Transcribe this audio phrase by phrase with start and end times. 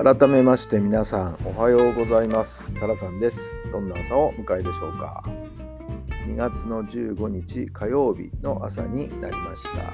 [0.00, 2.72] 改めまして皆さんおはようございます。
[2.74, 3.58] タラさんです。
[3.72, 5.24] どんな朝を迎えでしょうか。
[6.28, 9.92] 2月の15日火曜日の朝になりました。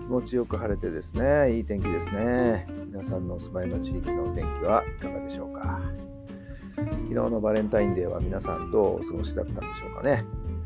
[0.00, 1.58] 気持ちよく晴れてですね。
[1.58, 2.66] いい天気ですね。
[2.90, 5.80] 皆さんのお住まいの地域の天気はいかがでしょうか。
[6.74, 10.18] 昨日のバレンタインデーは皆さんどうお過ごしだったんでしょうかね、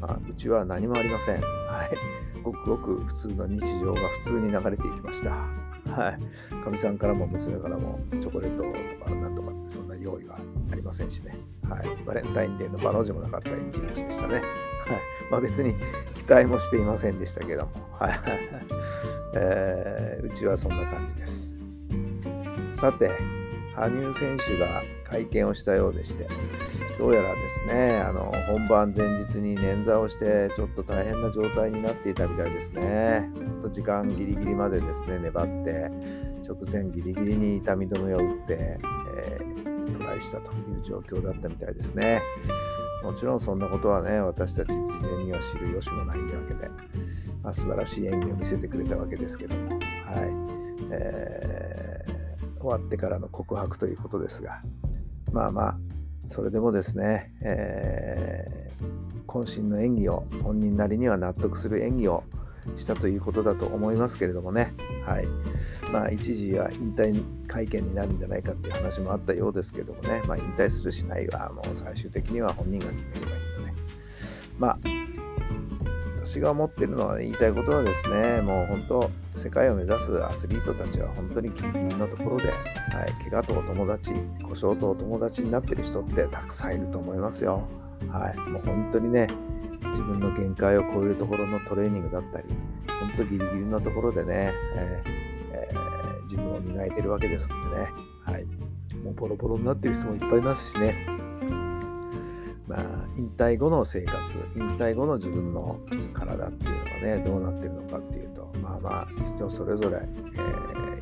[0.00, 1.40] まあ、うちは何もありません。
[1.40, 2.40] はい。
[2.44, 5.30] ごくごく普通の日常が普通に流れていきました。
[5.30, 6.64] ははい。
[6.64, 8.62] かみさんからも娘からもチョコレート
[8.98, 10.38] とかなんとかってそんな用意は
[10.72, 11.36] ありませんしね。
[11.68, 12.04] はい。
[12.04, 14.34] バレンタインデーの場の字もなかった一日でしたね。
[14.34, 14.44] はい。
[15.30, 15.74] まあ別に
[16.14, 17.72] 期待もしていませんでしたけども。
[17.92, 18.20] はい。
[19.36, 21.56] えー、うちはそんな感じです。
[22.74, 23.10] さて、
[23.74, 26.28] 羽生選手が会見をしたようでして、
[26.98, 33.30] どうやらですね、あの本番前日に捻挫をして、ちょっと大変な状態になっていたみたいですね。
[33.60, 35.90] と時間ギリギリまでですね、粘って、
[36.46, 38.78] 直前ギリギリに痛み止めを打って、
[39.16, 42.22] えー、トライしたという状況だったみたいですね。
[43.02, 46.68] もちろんそんなことはね、私たち事前には知る由もないわけで、
[47.42, 49.80] まあ、素晴らしい演技を見せてくれたわけですけども、はい。
[50.90, 54.62] えー、終わってからの告白ということですが、
[55.32, 55.76] まあまあ、
[56.28, 62.24] それでもですね、えー、渾身の演技を本人なりには納得する演技を
[62.76, 64.72] したということだと思いますけれどもね、
[65.04, 65.26] はい。
[65.92, 73.74] まあ、一時は引退会見になるんじゃないかっていう話もあったようですけどもね、まあ、引退するしないはもう最終的には本人が決めればいいので、ね。
[74.58, 74.78] まあ、
[76.24, 82.54] 私が思ってるのは、言いたいことはですね、もう本当、世界を目指すアスリートたちは本当にギリギリのところで、は
[83.06, 84.12] い、怪我とお友達、
[84.42, 87.62] 故障とお友達になってる人ってたくさんいると思いますよ。
[88.08, 89.28] はい、もう本当にね、
[89.90, 92.46] 自分の限界を超えるところのトレーニングだったり、
[93.00, 95.10] 本当ギリギリのところでね、えー
[95.52, 97.88] えー、自分を磨いてるわけですんでね、
[98.24, 98.44] はい、
[99.04, 101.06] もうボロボロになってる人もいっぱいいますしね、
[103.16, 104.16] 引退後の生活、
[104.56, 105.78] 引退後の自分の
[106.12, 110.00] 体っていうのがね、どうなってるのかっていうと、まあまあ、人それぞれ、え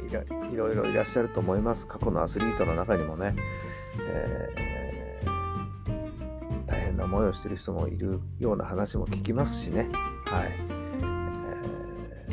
[0.02, 1.86] ー、いらいろいろいらっしゃると思います。
[1.86, 3.34] 過去のアスリートの中にもね、
[4.00, 9.88] えー、大変な思いをしてる人もいるような話も聞きますしね、
[10.26, 10.48] はい。
[11.02, 12.28] え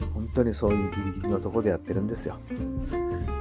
[0.00, 2.38] ー、本当にそういうギリギリのとこでやってるんですよ。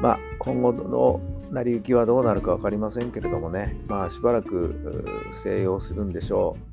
[0.01, 1.21] まあ、今後の
[1.51, 6.69] 成り行きはどうなるか分かりませんけれどもね、まあ、しばらく静養するんでしょう。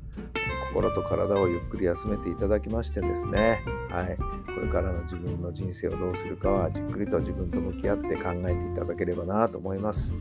[0.73, 10.13] 心と体をゆっくり休めていただきましてですね、はい、これからの自分の人生をどうするかはじっくりと自分と向き合って考えていただければなと思います。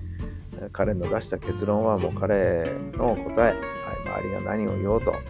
[0.73, 2.65] 彼の出した結論はもう彼
[2.95, 5.23] の答え、はい、周りが何を言おうと、はい。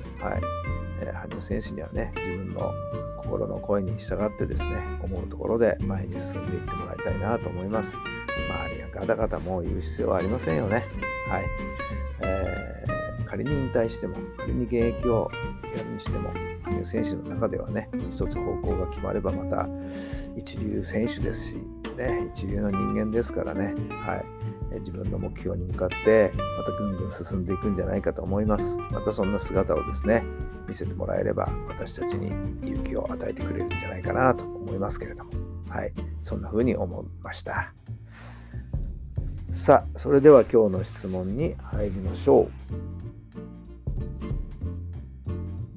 [1.01, 2.73] えー、羽生選手にはね、自分の
[3.19, 7.99] 心の声に従ってですね、思うところで前に進んでいってもらいたいなと思います。
[8.39, 10.85] 周りがガタガタもう言う必要はありませんよね。
[11.29, 11.45] はい。
[12.21, 15.31] えー、仮に引退しても、仮に現役を
[15.77, 16.31] やるにしても、
[16.63, 19.69] 羽生選手の中ではね、一つ方向が決まればまた
[20.37, 21.57] 一流選手ですし、
[21.97, 24.17] ね、一流の人間ですからね、は
[24.75, 28.77] い、自分の目標に向かってまたぐんぐん進んでいくんじゃないかと思います。
[28.91, 30.23] またそんな姿をですね、
[30.69, 32.29] 見せてもらえれば私たちに
[32.67, 35.31] 勇気を与えてくれるんじゃないかなと思いますけれども、
[35.69, 35.93] はい、
[36.23, 37.73] そんな風に思いました。
[39.57, 42.49] さあ、それでは今日の質問に入りましょ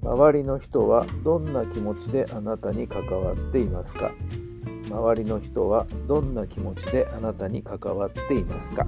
[0.03, 0.07] う。
[0.07, 4.11] 周りの人はどんな気持ちであなたに関わっていますか？
[4.89, 8.85] 周りの人はどんな気持ちであなたに関わっていますか？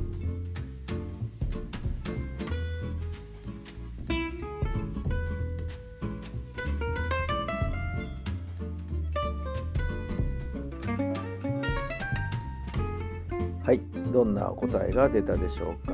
[13.72, 13.82] はい、
[14.12, 15.94] どんな答えが出たでしょうか。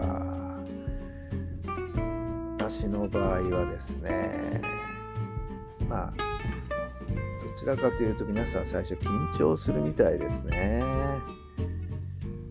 [2.57, 4.59] 私の場合はですね、
[5.87, 6.13] まあ、
[7.07, 10.81] どちらかというと皆さん最初緊張するみたいですね。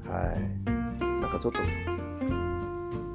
[0.09, 0.71] はい。
[1.01, 1.59] なんかちょっと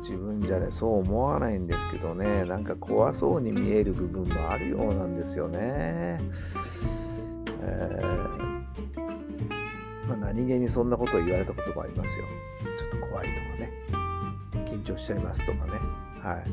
[0.02, 6.19] 自分じゃね、そう思わないんですけどね、なんか怖そうに見える部分もあるようなんですよね。
[10.31, 12.25] あ、何気にそんなことを言われたこともありますよ。
[12.78, 13.72] ちょっと怖いとかね。
[14.66, 15.72] 緊張しちゃいますとかね。
[16.22, 16.44] はい。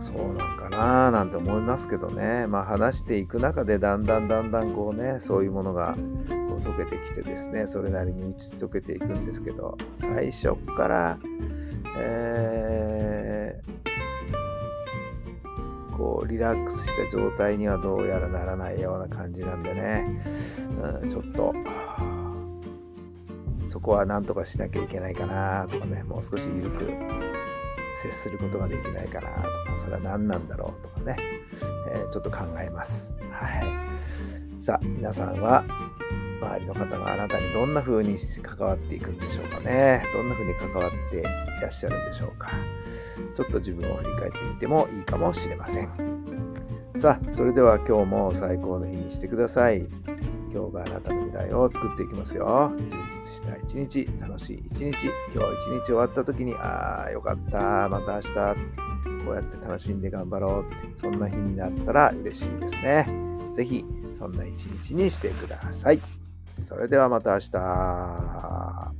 [0.00, 2.46] そうなんかななんて思いますけどね。
[2.46, 5.94] まあ話していく中でだんだんだんだんこうね、そういうものが
[6.48, 11.18] こう溶けてきてですね、それなりに打ち解けていくんですけど、最初っから、
[11.98, 13.09] えー、
[16.00, 20.22] こうリラックスした状態にはどうやらならないような感じなんでね、
[21.02, 21.52] うん、ちょっと
[23.68, 26.90] そこはなんとかしなきゃいけないかなとかね、もう少し緩く
[28.02, 29.48] 接することができないかなとか、
[29.78, 31.16] それは何なんだろうとかね、
[31.92, 33.12] えー、ちょっと考えます。
[33.30, 34.62] はい。
[34.62, 35.64] さあ、皆さんは
[36.40, 40.02] 周りの方があなたにどんな風に関わっていくんでしょうかね。
[40.14, 41.22] どんな風に関わってい
[41.60, 42.50] らっしゃるんでしょうか。
[43.34, 45.88] ちょっと自分を振り返ってみてもいいかもしれません。
[46.96, 49.86] さあ、それでは今日も最高の日にしてください。
[50.52, 52.72] 今日があなたの未来を作っていきますよ。
[52.76, 52.84] 充
[53.24, 58.34] 実した一日、楽しい一日、今日一日終わった時に、ああ、よかった、また明日、
[59.24, 63.06] こうやって楽しんで頑張ろうって、そんな日になったら嬉しいですね。
[63.54, 63.84] ぜひ、
[64.18, 66.00] そんな一日にしてください。
[66.46, 68.99] それではまた明日。